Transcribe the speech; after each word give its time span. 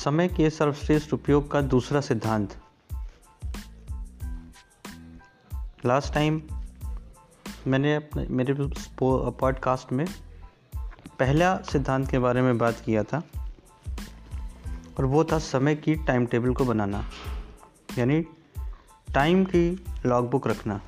समय 0.00 0.28
के 0.28 0.50
सर्वश्रेष्ठ 0.50 1.12
उपयोग 1.12 1.50
का 1.50 1.60
दूसरा 1.60 2.00
सिद्धांत। 2.00 2.54
लास्ट 5.86 6.14
टाइम 6.14 6.42
मैंने 7.66 7.94
अपने, 7.94 8.26
मेरे 8.26 8.54
पॉडकास्ट 9.00 9.92
में 9.92 10.06
पहला 11.18 11.56
सिद्धांत 11.56 12.10
के 12.10 12.18
बारे 12.18 12.42
में 12.42 12.58
बात 12.58 12.80
किया 12.86 13.02
था, 13.02 13.22
और 14.98 15.04
वो 15.04 15.24
था 15.24 15.38
समय 15.38 15.74
की 15.74 15.94
टाइम 15.94 16.26
टेबल 16.26 16.52
को 16.52 16.64
बनाना, 16.64 17.04
यानी 17.98 18.20
टाइम 19.14 19.44
की 19.44 19.84
लॉगबुक 20.06 20.46
रखना। 20.46 20.80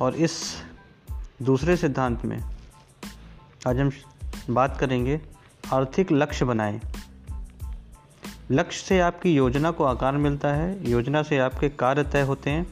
और 0.00 0.14
इस 0.14 0.62
दूसरे 1.42 1.76
सिद्धांत 1.76 2.24
में, 2.24 2.38
आज 3.68 3.78
हम 3.78 3.90
बात 4.50 4.76
करेंगे, 4.76 5.20
आर्थिक 5.72 6.12
लक्ष्य 6.12 6.44
बनाएँ। 6.44 6.80
लक्ष्य 8.50 8.84
से 8.86 8.98
आपकी 9.00 9.34
योजना 9.34 9.70
को 9.70 9.84
आकार 9.84 10.16
मिलता 10.16 10.48
है, 10.48 10.90
योजना 10.90 11.22
से 11.22 11.38
आपके 11.38 11.68
कार्य 11.68 12.04
तय 12.04 12.22
होते 12.22 12.50
हैं, 12.50 12.66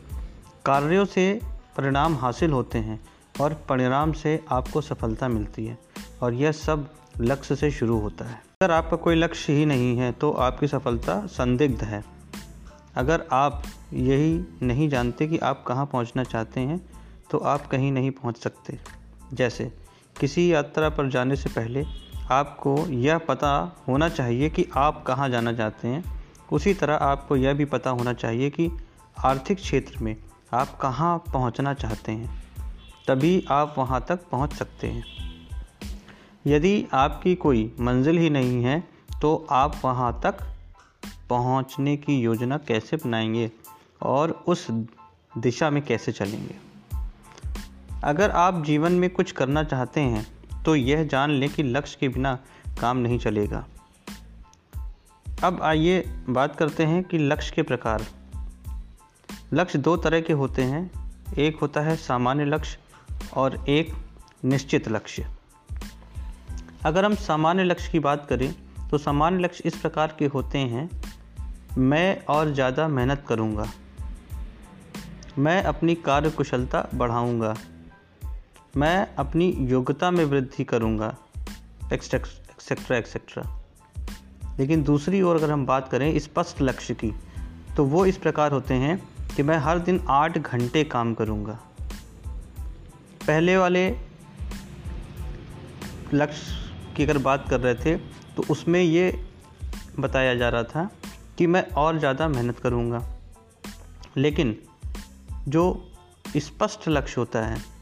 कार्यों 0.65 1.05
से 1.05 1.41
परिणाम 1.77 2.15
हासिल 2.15 2.51
होते 2.51 2.79
हैं 2.79 3.01
और 3.41 3.55
परिणाम 3.69 4.13
से 4.13 4.41
आपको 4.51 4.81
सफलता 4.81 5.29
मिलती 5.29 5.67
है 5.67 5.79
और 6.23 6.35
यह 6.35 6.53
सब 6.53 6.89
लक्ष्य 7.21 7.57
से 7.57 7.71
शुरू 7.71 7.99
होता 7.99 8.25
है। 8.25 8.43
अगर 8.63 8.71
आपका 8.71 8.97
कोई 8.97 9.15
लक्ष्य 9.15 9.53
ही 9.53 9.67
नहीं 9.67 9.97
है 9.97 10.11
तो 10.13 10.31
आपकी 10.31 10.69
सफलता 10.69 11.21
संदिग्ध 11.27 11.83
है। 11.85 12.03
अगर 12.97 13.27
आप 13.33 13.63
यही 13.93 14.33
नहीं 14.63 14.89
जानते 14.89 15.27
कि 15.27 15.39
आप 15.39 15.65
कहाँ 15.67 15.87
पहुँचना 15.87 16.25
चाहते 16.25 16.61
हैं 16.61 16.81
तो 17.31 17.39
आप 17.39 17.67
कहीं 17.67 17.93
नहीं 17.93 18.11
पहुँच 18.11 18.37
सकते। 18.37 18.79
जैसे 19.33 19.71
किसी 20.21 20.53
यात्रा 20.53 20.89
पर 20.89 21.09
जाने 21.09 21.37
से 21.37 21.49
पहले 21.49 21.85
आपको 22.31 22.87
यह 22.87 23.19
पता 23.19 23.77
होना 23.89 24.09
चाहिए 24.09 24.51
कि 24.51 24.67
आप 24.77 25.05
कहाँ 25.05 25.29
जाना 25.29 25.53
चाहते 25.53 25.89
हैं। 25.89 26.25
उसी 26.53 26.75
तरह 26.75 26.95
आपको 26.95 27.37
यह 27.37 27.55
भी 27.55 27.65
पता 27.65 27.91
होना 27.91 28.13
चाहिए 28.13 28.51
कि 28.51 28.71
आर्थिक 29.19 29.59
क्षेत्र 29.59 29.99
में 29.99 30.17
आप 30.53 30.79
कहाँ 30.79 31.19
पहुँचना 31.19 31.75
चाहते 31.75 32.13
हैं। 32.13 32.45
तभी 33.09 33.45
आप 33.51 33.75
वहाँ 33.79 34.07
तक 34.09 34.21
पहुँच 34.33 34.53
सकते 34.53 34.87
हैं। 34.87 35.05
यदि 36.47 36.87
आपकी 36.93 37.35
कोई 37.35 37.77
मंजिल 37.81 38.19
ही 38.19 38.31
नहीं 38.31 38.65
है 38.65 38.89
तो 39.23 39.47
आप 39.51 39.81
वहाँ 39.85 40.21
तक 40.23 40.35
पहुँचने 41.29 41.97
की 41.97 42.21
योजना 42.21 42.57
कैसे 42.59 42.97
बनाएँगे 42.97 43.51
और 44.03 44.45
उस 44.47 44.67
दिशा 45.39 45.71
में 45.71 45.83
कैसे 45.83 46.13
चलेंगे? 46.13 46.68
अगर 48.05 48.31
आप 48.31 48.63
जीवन 48.65 48.93
में 48.93 49.09
कुछ 49.11 49.33
करना 49.33 49.63
चाहते 49.65 50.01
हैं 50.01 50.27
तो 50.65 50.75
यह 50.77 51.03
जान 51.05 51.31
लें 51.31 51.49
कि 51.51 51.63
लक्ष्य 51.63 51.97
के 52.01 52.09
बिना 52.09 52.39
काम 52.81 52.97
नहीं 52.97 53.19
चलेगा। 53.19 53.65
अब 55.27 55.61
आइए 55.63 56.01
बात 56.29 56.57
करते 56.57 56.85
हैं 56.85 57.03
कि 57.05 57.19
लक्ष्य 57.19 57.53
के 57.57 57.63
प्रकार। 57.63 58.05
लक्ष्य 59.53 59.79
दो 59.79 59.97
तरह 59.97 60.21
के 60.21 60.33
होते 60.33 60.63
हैं। 60.63 60.91
एक 61.39 61.59
होता 61.63 61.81
है 61.81 61.97
सामान्य 61.97 62.45
लक्ष्य 62.45 62.79
और 63.37 63.65
एक 63.69 63.93
निश्चित 64.45 64.89
लक्ष्य। 64.89 65.27
अगर 66.85 67.05
हम 67.05 67.15
सामान्य 67.15 67.65
लक्ष्य 67.65 67.91
की 67.93 67.99
बात 67.99 68.27
करें 68.29 68.53
तो 68.91 68.99
सामान्य 68.99 69.45
लक्ष्य 69.45 69.63
इस 69.67 69.77
प्रकार 69.77 70.15
के 70.19 70.27
होते 70.27 70.59
हैं, 70.59 70.89
मैं 71.79 72.25
और 72.27 72.53
ज़्यादा 72.55 72.89
मेहनत 72.89 73.25
करूँगा। 73.29 73.67
मैं 75.39 75.63
अपनी 75.63 75.95
कार्य 75.95 76.31
कुशलता 76.31 76.89
बढ़ाऊँगा। 76.95 77.55
मैं 78.77 79.15
अपनी 79.17 79.51
योग्यता 79.61 80.11
में 80.11 80.25
वृद्धि 80.25 80.65
करूँगा 80.65 81.17
एक्सेट्रा 81.93 82.97
एक्सेट्रा 82.97 83.43
लेकिन 84.59 84.83
दूसरी 84.83 85.23
ओर 85.23 85.37
अगर 85.37 85.51
हम 85.51 85.67
बात 85.67 85.89
करें 85.89 86.19
स्पष्ट 86.19 86.63
लक्ष्य 86.63 86.95
की 86.95 87.13
तो 87.77 87.85
वो 87.85 88.05
इस 88.07 88.17
प्रकार 88.17 88.53
होते 88.53 88.75
हैं 88.75 88.99
कि 89.37 89.43
मैं 89.43 89.57
हर 89.59 89.79
दिन 89.79 90.01
आठ 90.09 90.39
घंटे 90.39 90.85
काम 90.85 91.15
करूँगा। 91.15 91.59
पहले 93.27 93.57
वाले 93.57 93.89
लक्ष्य 96.15 96.95
की 96.97 97.03
अगर 97.03 97.19
बात 97.19 97.49
कर 97.51 97.61
रहे 97.61 97.75
थे 97.75 97.97
तो 98.37 98.45
उसमें 98.51 98.83
ये 98.83 99.27
बताया 100.01 100.35
जा 100.35 100.49
रहा 100.49 100.63
था 100.65 100.91
कि 101.39 101.47
मैं 101.47 101.63
और 101.77 101.99
ज़्यादा 101.99 102.29
मेहनत 102.29 102.59
करूँगा। 102.59 103.03
लेकिन 104.17 104.57
जो 105.49 105.65
स्पष्ट 106.37 106.89
लक्ष्य 106.89 107.15
होता 107.19 107.47
है 107.47 107.78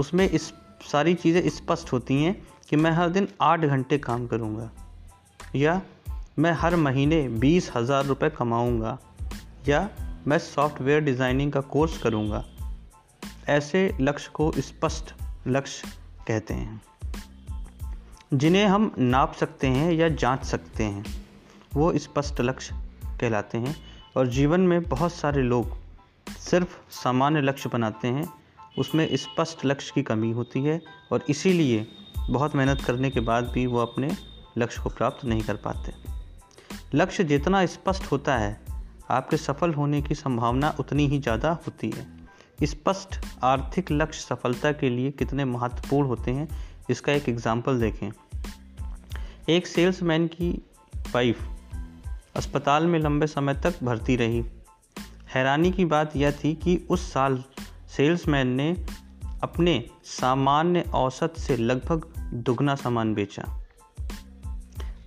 उसमें 0.00 0.30
इस 0.30 0.52
सारी 0.82 1.14
चीज़ें 1.14 1.48
स्पष्ट 1.48 1.92
होती 1.92 2.22
हैं 2.24 2.48
कि 2.68 2.76
मैं 2.76 2.90
हर 2.90 3.08
दिन 3.08 3.28
आठ 3.42 3.60
घंटे 3.60 3.98
काम 3.98 4.26
करूँगा 4.26 4.70
या 5.56 5.82
मैं 6.38 6.52
हर 6.52 6.76
महीने 6.76 7.28
बीस 7.28 7.72
हज़ार 7.76 8.04
रुपये 8.04 8.30
कमाऊँगा 8.30 8.98
या 9.68 9.90
मैं 10.26 10.38
सॉफ्टवेयर 10.38 11.00
डिज़ाइनिंग 11.00 11.52
का 11.52 11.60
कोर्स 11.60 11.98
करूँगा। 11.98 12.44
ऐसे 13.48 13.96
लक्ष्य 14.00 14.30
को 14.34 14.52
स्पष्ट 14.58 15.14
लक्ष्य 15.46 15.88
कहते 16.28 16.54
हैं। 16.54 16.82
जिन्हें 18.34 18.66
हम 18.66 18.94
नाप 18.98 19.34
सकते 19.34 19.66
हैं 19.66 19.92
या 19.92 20.08
जाँच 20.08 20.44
सकते 20.44 20.84
हैं, 20.84 21.04
वो 21.74 21.98
स्पष्ट 21.98 22.40
लक्ष्य 22.40 22.74
कहलाते 23.20 23.58
हैं 23.58 23.76
और 24.16 24.26
जीवन 24.26 24.60
में 24.60 24.82
बहुत 24.82 25.12
सारे 25.12 25.42
लोग 25.42 25.76
सिर्फ़ 26.38 26.78
सामान्य 26.90 27.40
लक्ष्य 27.40 27.68
बनाते 27.68 28.08
हैं 28.08 28.39
उसमें 28.78 29.16
स्पष्ट 29.16 29.64
लक्ष्य 29.64 29.92
की 29.94 30.02
कमी 30.02 30.30
होती 30.30 30.60
है 30.60 30.80
और 31.12 31.24
इसीलिए 31.28 31.86
बहुत 32.30 32.54
मेहनत 32.56 32.80
करने 32.80 33.10
के 33.10 33.20
बाद 33.20 33.44
भी 33.44 33.66
वो 33.66 33.78
अपने 33.78 34.10
लक्ष्य 34.58 34.82
को 34.82 34.88
प्राप्त 34.88 35.24
नहीं 35.24 35.42
कर 35.42 35.56
पाते। 35.56 35.92
लक्ष्य 36.94 37.24
जितना 37.24 37.66
स्पष्ट 37.66 38.12
होता 38.12 38.36
है, 38.36 38.60
आपके 39.10 39.36
सफल 39.36 39.74
होने 39.74 40.02
की 40.02 40.14
संभावना 40.14 40.74
उतनी 40.80 41.06
ही 41.06 41.18
ज़्यादा 41.18 41.50
होती 41.50 41.90
है। 41.90 42.66
स्पष्ट 42.66 43.16
आर्थिक 43.42 43.92
लक्ष्य 43.92 44.20
सफलता 44.20 44.72
के 44.72 44.90
लिए 44.90 45.10
कितने 45.10 45.44
महत्वपूर्ण 45.44 46.08
होते 46.08 46.30
हैं, 46.30 46.48
इसका 46.90 47.12
एक 47.12 47.28
एग्ज़ाम्पल 47.28 47.80
देखें। 47.80 48.10
एक 49.48 49.66
सेल्समैन 49.66 50.26
की 50.26 50.50
वाइफ 51.14 51.38
अस्पताल 52.36 52.86
में 52.86 52.98
लंबे 52.98 53.26
समय 53.26 53.54
तक 53.54 53.74
भर्ती 53.82 54.16
रही। 54.16 54.44
हैरानी 55.34 55.70
की 55.72 55.84
बात 55.84 56.16
यह 56.16 56.30
थी 56.30 56.54
कि 56.54 56.86
उस 56.90 57.12
साल 57.12 57.42
सेल्समैन 57.96 58.48
ने 58.48 58.70
अपने 59.42 59.72
सामान्य 60.04 60.80
औसत 60.94 61.34
से 61.38 61.56
लगभग 61.56 62.04
दुगना 62.46 62.74
सामान 62.74 63.14
बेचा। 63.14 63.44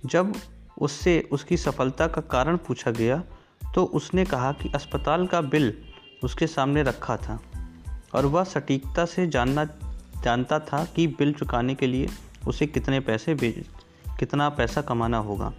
जब 0.06 0.32
उससे 0.78 1.20
उसकी 1.32 1.56
सफलता 1.56 2.06
का 2.06 2.20
कारण 2.20 2.56
पूछा 2.56 2.90
गया 2.90 3.22
तो 3.74 3.84
उसने 3.94 4.24
कहा 4.24 4.52
कि 4.52 4.70
अस्पताल 4.74 5.26
का 5.26 5.40
बिल 5.40 5.72
उसके 6.24 6.46
सामने 6.46 6.82
रखा 6.82 7.16
था 7.16 7.40
और 8.14 8.26
वह 8.26 8.44
सटीकता 8.44 9.04
से 9.04 9.26
जानना, 9.26 9.64
जानता 10.24 10.58
था 10.58 10.84
कि 10.84 11.06
बिल 11.06 11.32
चुकाने 11.32 11.74
के 11.74 11.86
लिए 11.86 12.08
उसे 12.46 12.66
कितने 12.66 13.00
पैसे 13.00 13.34
बेच 13.34 13.64
कितना 14.18 14.48
पैसा 14.48 14.82
कमाना 14.82 15.18
होगा। 15.18 15.52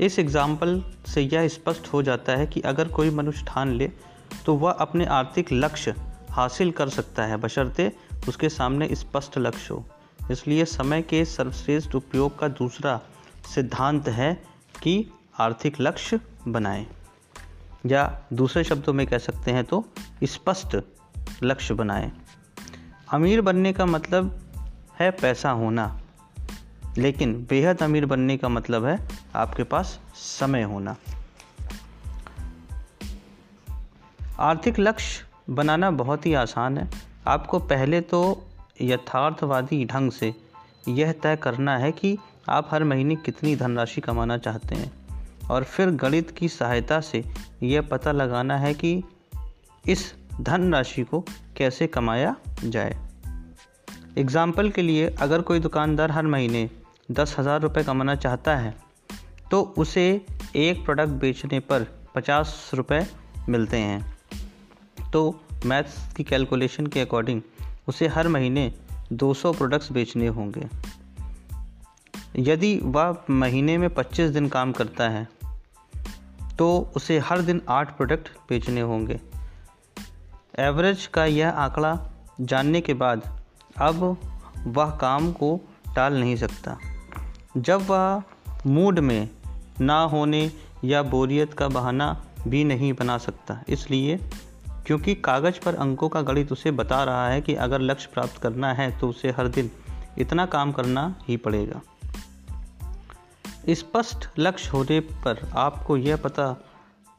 इस 0.00 0.18
एग्ज़ाम्पल 0.18 0.82
से 1.06 1.22
यह 1.22 1.48
स्पष्ट 1.48 1.92
हो 1.92 2.02
जाता 2.02 2.36
है 2.36 2.46
कि 2.46 2.60
अगर 2.60 2.88
कोई 2.88 3.10
मनुष्य 3.10 3.44
ठान 3.48 3.72
ले 3.72 3.90
तो 4.46 4.54
वह 4.54 4.70
अपने 4.70 5.04
आर्थिक 5.04 5.52
लक्ष्य 5.52 5.94
हासिल 6.30 6.70
कर 6.70 6.88
सकता 6.88 7.24
है। 7.24 7.36
बशर्ते 7.36 7.92
उसके 8.28 8.48
सामने 8.48 8.88
स्पष्ट 8.94 9.38
लक्ष्य 9.38 9.74
हो। 9.74 9.84
इसलिए 10.30 10.64
समय 10.64 11.02
के 11.02 11.24
सर्वश्रेष्ठ 11.24 11.94
उपयोग 11.94 12.38
का 12.38 12.48
दूसरा 12.48 13.00
सिद्धांत 13.54 14.08
है 14.08 14.32
कि 14.82 15.06
आर्थिक 15.40 15.80
लक्ष्य 15.80 16.20
बनाएँ। 16.48 16.86
या 17.86 18.20
दूसरे 18.32 18.64
शब्दों 18.64 18.92
में 18.92 19.06
कह 19.06 19.18
सकते 19.18 19.50
हैं 19.50 19.64
तो 19.64 19.84
स्पष्ट 20.24 20.76
लक्ष्य 21.42 21.74
बनाएँ। 21.74 22.12
अमीर 23.12 23.40
बनने 23.40 23.72
का 23.72 23.86
मतलब 23.86 24.40
है 25.00 25.10
पैसा 25.10 25.50
होना, 25.50 26.00
लेकिन 26.98 27.34
बेहद 27.50 27.82
अमीर 27.82 28.06
बनने 28.06 28.36
का 28.36 28.48
मतलब 28.48 28.84
है 28.84 28.98
आपके 29.34 29.64
पास 29.64 29.98
समय 30.14 30.62
होना। 30.62 30.96
आर्थिक 34.40 34.78
लक्ष्य 34.78 35.52
बनाना 35.54 35.90
बहुत 35.90 36.26
ही 36.26 36.34
आसान 36.34 36.78
है। 36.78 36.88
आपको 37.26 37.58
पहले 37.58 38.00
तो 38.00 38.20
यथार्थवादी 38.80 39.84
ढंग 39.84 40.10
से 40.10 40.34
यह 40.88 41.12
तय 41.12 41.36
करना 41.36 41.76
है 41.78 41.90
कि 41.92 42.16
आप 42.48 42.68
हर 42.70 42.84
महीने 42.84 43.16
कितनी 43.16 43.54
धनराशि 43.56 44.00
कमाना 44.00 44.38
चाहते 44.38 44.74
हैं। 44.74 44.92
और 45.50 45.64
फिर 45.64 45.90
गणित 45.90 46.30
की 46.30 46.48
सहायता 46.48 47.00
से 47.00 47.22
यह 47.62 47.82
पता 47.82 48.12
लगाना 48.12 48.56
है 48.56 48.72
कि 48.74 49.02
इस 49.84 50.14
धनराशि 50.40 51.02
को 51.02 51.20
कैसे 51.56 51.86
कमाया 51.86 52.34
जाए। 52.64 52.96
एग्ज़ाम्पल 54.18 54.70
के 54.70 54.82
लिए 54.82 55.08
अगर 55.20 55.40
कोई 55.40 55.60
दुकानदार 55.60 56.10
हर 56.10 56.26
महीने 56.26 56.68
दस 57.10 57.36
हज़ार 57.38 57.60
रुपये 57.60 57.84
कमाना 57.84 58.14
चाहता 58.16 58.56
है 58.56 58.74
तो 59.50 59.62
उसे 59.78 60.04
एक 60.56 60.84
प्रोडक्ट 60.84 61.12
बेचने 61.12 61.60
पर 61.60 61.86
पचास 62.14 62.70
रुपये 62.74 63.06
मिलते 63.48 63.76
हैं। 63.76 64.13
तो 65.14 65.40
मैथ्स 65.66 65.96
की 66.14 66.24
कैलकुलेशन 66.24 66.86
के 66.86 67.00
अकॉर्डिंग 67.00 67.40
उसे 67.88 68.06
हर 68.08 68.28
महीने 68.28 68.72
200 69.12 69.52
प्रोडक्ट्स 69.54 69.92
बेचने 69.92 70.26
होंगे। 70.28 70.66
यदि 72.42 72.78
वह 72.84 73.16
महीने 73.30 73.78
में 73.78 73.88
25 73.94 74.30
दिन 74.30 74.48
काम 74.48 74.72
करता 74.72 75.08
है 75.08 75.26
तो 76.58 76.68
उसे 76.96 77.18
हर 77.18 77.42
दिन 77.42 77.60
आठ 77.68 77.96
प्रोडक्ट 77.96 78.28
बेचने 78.48 78.80
होंगे। 78.80 79.20
एवरेज 80.58 81.06
का 81.06 81.24
यह 81.24 81.50
आंकड़ा 81.50 81.92
जानने 82.40 82.80
के 82.80 82.94
बाद 82.94 83.22
अब 83.80 84.02
वह 84.66 84.90
काम 84.90 85.32
को 85.32 85.60
टाल 85.96 86.20
नहीं 86.20 86.36
सकता। 86.36 86.76
जब 87.56 87.86
वह 87.86 88.22
मूड 88.66 88.98
में 88.98 89.28
ना 89.80 90.00
होने 90.02 90.50
या 90.84 91.02
बोरियत 91.02 91.54
का 91.54 91.68
बहाना 91.68 92.08
भी 92.48 92.64
नहीं 92.64 92.92
बना 92.92 93.18
सकता, 93.18 93.62
इसलिए 93.68 94.18
क्योंकि 94.86 95.14
कागज़ 95.14 95.64
पर 95.64 95.74
अंकों 95.74 96.08
का 96.08 96.22
गणित 96.22 96.52
उसे 96.52 96.70
बता 96.70 97.02
रहा 97.04 97.28
है 97.28 97.40
कि 97.40 97.54
अगर 97.54 97.80
लक्ष्य 97.80 98.08
प्राप्त 98.14 98.36
करना 98.38 98.72
है 98.72 98.90
तो 98.98 99.08
उसे 99.08 99.30
हर 99.30 99.48
दिन 99.48 99.70
इतना 100.18 100.46
काम 100.46 100.72
करना 100.72 101.14
ही 101.28 101.36
पड़ेगा। 101.36 101.80
स्पष्ट 103.70 104.28
लक्ष्य 104.38 104.70
होने 104.70 105.00
पर 105.00 105.48
आपको 105.56 105.96
यह 105.96 106.16
पता 106.16 106.48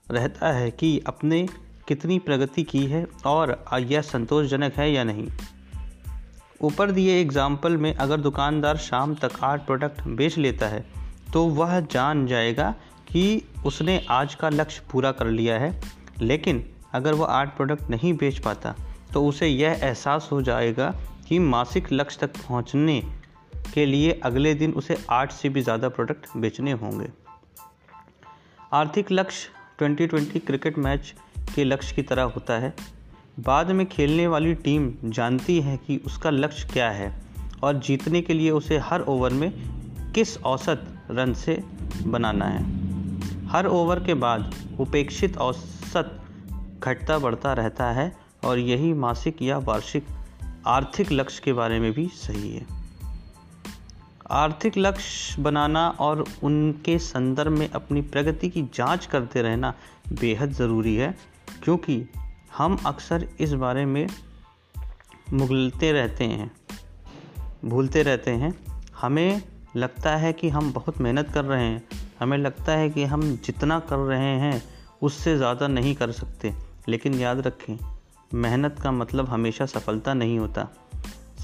रहता 0.07 0.51
है 0.51 0.69
कि 0.71 1.00
अपने 1.07 1.47
कितनी 1.88 2.17
प्रगति 2.19 2.63
की 2.63 2.85
है 2.85 3.06
और 3.25 3.57
यह 3.81 4.01
संतोषजनक 4.01 4.73
है 4.73 4.91
या 4.91 5.03
नहीं। 5.03 5.27
ऊपर 6.61 6.91
दिए 6.91 7.19
एग्ज़ाम्पल 7.21 7.77
में 7.77 7.94
अगर 7.95 8.19
दुकानदार 8.19 8.77
शाम 8.77 9.15
तक 9.15 9.31
आठ 9.44 9.65
प्रोडक्ट 9.65 10.01
बेच 10.07 10.38
लेता 10.38 10.68
है 10.68 10.85
तो 11.33 11.44
वह 11.45 11.79
जान 11.81 12.25
जाएगा 12.27 12.73
कि 13.07 13.41
उसने 13.65 14.00
आज 14.09 14.35
का 14.35 14.50
लक्ष्य 14.50 14.83
पूरा 14.91 15.11
कर 15.11 15.25
लिया 15.25 15.57
है, 15.59 15.81
लेकिन 16.21 16.63
अगर 16.95 17.13
वह 17.13 17.27
आठ 17.31 17.56
प्रोडक्ट 17.56 17.89
नहीं 17.89 18.13
बेच 18.13 18.39
पाता 18.39 18.75
तो 19.13 19.25
उसे 19.25 19.47
यह 19.47 19.80
एहसास 19.83 20.30
हो 20.31 20.42
जाएगा 20.42 20.89
कि 21.27 21.39
मासिक 21.42 21.92
लक्ष्य 21.94 22.19
तक 22.21 22.38
पहुँचने 22.39 23.01
के 23.74 23.86
लिए 23.86 24.19
अगले 24.24 24.53
दिन 24.53 24.74
उसे 24.74 24.97
आठ 25.09 25.31
से 25.31 25.50
भी 25.50 25.62
ज़्यादा 25.62 25.89
प्रोडक्ट 25.89 26.38
बेचने 26.38 26.71
होंगे। 26.74 27.07
आर्थिक 28.74 29.12
लक्ष्य 29.12 29.50
2020 29.80 30.39
क्रिकेट 30.47 30.77
मैच 30.77 31.13
के 31.56 31.63
लक्ष्य 31.63 31.95
की 31.95 32.01
तरह 32.03 32.24
होता 32.30 32.57
है। 32.59 32.74
बाद 33.39 33.71
में 33.71 33.86
खेलने 33.86 34.27
वाली 34.27 34.53
टीम 34.56 34.92
जानती 35.06 35.59
है 35.62 35.77
कि 35.77 35.97
उसका 36.06 36.30
लक्ष्य 36.30 36.68
क्या 36.74 36.89
है 36.92 37.12
और 37.63 37.80
जीतने 37.80 38.21
के 38.21 38.33
लिए 38.33 38.51
उसे 38.51 38.77
हर 38.80 39.01
ओवर 39.07 39.33
में 39.33 39.51
किस 40.15 40.38
औसत 40.44 40.86
रन 41.12 41.33
से 41.36 41.62
बनाना 42.06 42.45
है। 42.45 42.63
हर 43.47 43.68
ओवर 43.68 44.00
के 44.00 44.13
बाद 44.15 44.53
उपेक्षित 44.80 45.38
औसत 45.38 45.75
घटता 46.85 47.17
बढ़ता 47.19 47.53
रहता 47.53 47.91
है 47.91 48.11
और 48.43 48.59
यही 48.59 48.93
मासिक 48.93 49.41
या 49.41 49.57
वार्षिक 49.57 50.07
आर्थिक 50.67 51.11
लक्ष्य 51.11 51.41
के 51.45 51.53
बारे 51.53 51.79
में 51.79 51.91
भी 51.91 52.07
सही 52.07 52.55
है। 52.55 52.65
आर्थिक 54.31 54.77
लक्ष्य 54.77 55.41
बनाना 55.41 55.87
और 55.99 56.23
उनके 56.43 56.97
संदर्भ 56.99 57.51
में 57.51 57.69
अपनी 57.69 58.01
प्रगति 58.01 58.49
की 58.49 58.61
जाँच 58.75 59.05
करते 59.05 59.41
रहना 59.41 59.73
बेहद 60.11 60.51
ज़रूरी 60.51 60.95
है, 60.95 61.15
क्योंकि 61.63 62.03
हम 62.57 62.77
अक्सर 62.85 63.27
इस 63.39 63.53
बारे 63.53 63.85
में 63.85 64.07
मुगलते 65.33 65.91
रहते 65.91 66.23
हैं, 66.23 66.51
भूलते 67.65 68.03
रहते 68.03 68.31
हैं। 68.31 68.53
हमें 69.01 69.41
लगता 69.75 70.15
है 70.15 70.33
कि 70.33 70.49
हम 70.49 70.71
बहुत 70.73 71.01
मेहनत 71.01 71.31
कर 71.33 71.45
रहे 71.45 71.63
हैं, 71.63 71.83
हमें 72.19 72.37
लगता 72.37 72.71
है 72.71 72.89
कि 72.89 73.03
हम 73.03 73.21
जितना 73.35 73.79
कर 73.79 73.97
रहे 73.97 74.37
हैं 74.39 74.61
उससे 75.01 75.35
ज़्यादा 75.37 75.67
नहीं 75.67 75.95
कर 75.95 76.11
सकते। 76.11 76.53
लेकिन 76.87 77.13
याद 77.13 77.39
रखें, 77.39 77.77
मेहनत 78.33 78.79
का 78.83 78.91
मतलब 78.91 79.25
हमेशा 79.25 79.65
सफलता 79.65 80.13
नहीं 80.13 80.39
होता। 80.39 80.67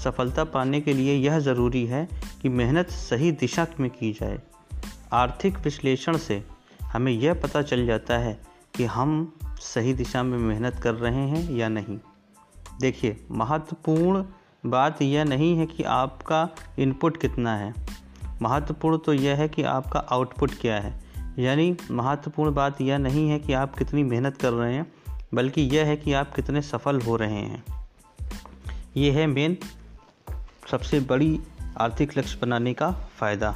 सफलता 0.04 0.44
पाने 0.44 0.80
के 0.80 0.92
लिए 0.92 1.16
यह 1.16 1.38
ज़रूरी 1.38 1.86
है 1.86 2.08
कि 2.42 2.48
मेहनत 2.48 2.90
सही 2.90 3.32
दिशा 3.32 3.66
में 3.80 3.90
की 3.90 4.12
जाए। 4.12 4.42
आर्थिक 5.12 5.58
विश्लेषण 5.58 6.16
से 6.16 6.44
हमें 6.84 7.12
यह 7.12 7.34
पता 7.34 7.62
चल 7.62 7.86
जाता 7.86 8.18
है 8.18 8.40
कि 8.74 8.84
हम 8.84 9.36
सही 9.60 9.94
दिशा 9.94 10.22
में 10.22 10.38
मेहनत 10.38 10.74
कर 10.74 10.94
रहे 10.94 11.28
हैं 11.28 11.52
या 11.52 11.68
नहीं। 11.68 11.98
देखिए, 12.80 13.26
महत्वपूर्ण 13.30 14.24
बात 14.66 15.02
यह 15.02 15.24
नहीं 15.24 15.56
है 15.56 15.66
कि 15.66 15.82
आपका 15.82 16.48
इनपुट 16.78 17.16
कितना 17.16 17.56
है। 17.56 17.74
महत्वपूर्ण 18.42 18.98
तो 18.98 19.12
यह 19.12 19.36
है 19.36 19.48
कि 19.48 19.62
आपका 19.62 20.00
आउटपुट 20.00 20.50
क्या 20.60 20.80
है। 20.80 21.02
यानी 21.38 21.76
महत्वपूर्ण 21.90 22.54
बात 22.54 22.80
यह 22.80 22.98
नहीं 22.98 23.30
है 23.30 23.38
कि 23.38 23.52
आप 23.52 23.76
कितनी 23.76 24.02
मेहनत 24.02 24.36
कर 24.36 24.52
रहे 24.52 24.74
हैं 24.74 24.92
बल्कि 25.34 25.62
यह 25.62 25.86
है 25.86 25.96
कि 25.96 26.12
आप 26.12 26.34
कितने 26.34 26.62
सफल 26.62 27.00
हो 27.00 27.16
रहे 27.16 27.34
हैं। 27.34 27.64
ये 28.96 29.10
है 29.10 29.26
मेन 29.26 29.56
सबसे 30.70 31.00
बड़ी 31.00 31.40
आर्थिक 31.80 32.18
लक्ष्य 32.18 32.38
बनाने 32.42 32.74
का 32.74 32.90
फ़ायदा। 33.16 33.54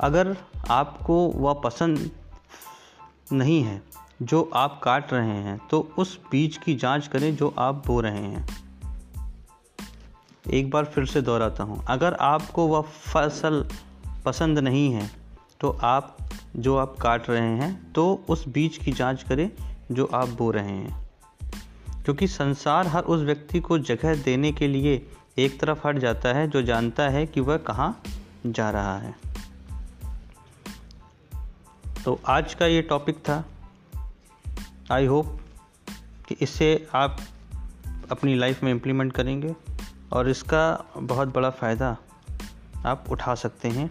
अगर 0.00 0.36
आपको 0.70 1.28
वह 1.28 1.54
पसंद 1.54 2.10
नहीं 3.32 3.62
है, 3.62 3.82
जो 4.22 4.50
आप 4.54 4.80
काट 4.84 5.12
रहे 5.12 5.36
हैं 5.38 5.58
तो 5.70 5.80
उस 5.98 6.18
बीज 6.30 6.56
की 6.56 6.74
जाँच 6.74 7.06
करें 7.06 7.36
जो 7.36 7.54
आप 7.58 7.82
बो 7.86 8.00
रहे 8.00 8.22
हैं। 8.22 8.46
एक 10.50 10.70
बार 10.70 10.84
फिर 10.84 11.06
से 11.06 11.22
दोहराता 11.22 11.64
हूँ। 11.64 11.84
अगर 11.88 12.14
आपको 12.14 12.66
वह 12.66 12.80
फ़सल 12.82 13.66
पसंद 14.24 14.58
नहीं 14.58 14.92
है 14.92 15.10
तो 15.60 15.70
आप, 15.82 16.16
जो 16.56 16.76
आप 16.76 16.96
काट 17.00 17.30
रहे 17.30 17.56
हैं 17.56 17.92
तो 17.92 18.24
उस 18.28 18.48
बीज 18.48 18.76
की 18.76 18.92
जाँच 18.92 19.22
करें 19.22 19.50
जो 19.94 20.04
आप 20.04 20.28
बो 20.28 20.50
रहे 20.50 20.68
हैं। 20.68 21.10
क्योंकि 22.04 22.26
संसार 22.26 22.86
हर 22.86 23.02
उस 23.02 23.20
व्यक्ति 23.20 23.60
को 23.60 23.78
जगह 23.78 24.22
देने 24.22 24.52
के 24.52 24.68
लिए 24.68 25.08
एक 25.38 25.60
तरफ़ 25.60 25.86
हट 25.86 25.98
जाता 25.98 26.28
है, 26.28 26.48
जो 26.48 26.62
जानता 26.62 27.02
है 27.02 27.26
कि 27.26 27.40
वह 27.40 27.56
कहाँ 27.56 28.02
जा 28.46 28.70
रहा 28.70 28.98
है। 28.98 29.16
तो 32.04 32.20
आज 32.26 32.54
का 32.54 32.66
ये 32.66 32.82
टॉपिक 32.82 33.16
था। 33.16 33.44
आई 34.92 35.06
होप 35.06 35.40
कि 36.28 36.36
इससे 36.40 36.88
आप 36.94 37.20
अपनी 38.10 38.34
लाइफ 38.34 38.62
में 38.62 38.70
इम्प्लीमेंट 38.70 39.12
करेंगे 39.12 39.56
और 40.12 40.28
इसका 40.28 40.84
बहुत 40.96 41.28
बड़ा 41.28 41.50
फ़ायदा 41.50 41.96
आप 42.86 43.04
उठा 43.10 43.34
सकते 43.34 43.68
हैं, 43.68 43.90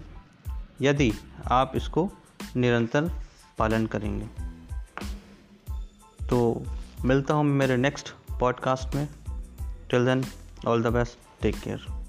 यदि 0.81 1.13
आप 1.51 1.71
इसको 1.75 2.11
निरंतर 2.55 3.11
पालन 3.57 3.85
करेंगे। 3.85 4.43
तो 6.34 6.63
मिलता 7.06 7.34
हूँ 7.34 7.44
मेरे 7.44 7.78
नेक्स्ट 7.78 8.10
पॉडकास्ट 8.40 8.96
में. 8.96 9.10
Till 9.90 10.06
then 10.06 10.24
all 10.68 10.84
the 10.84 10.88
best 10.88 11.42
take 11.42 11.60
care 11.60 12.02